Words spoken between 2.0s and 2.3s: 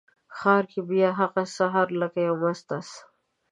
لکه